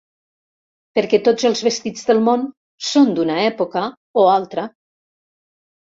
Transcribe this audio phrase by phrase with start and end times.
[0.99, 2.49] Perquè tots els vestits del món
[2.91, 3.87] són d'una època
[4.25, 4.71] o altra.